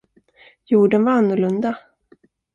Jorden 0.65 1.03
var 1.05 1.11
annorlunda. 1.17 1.79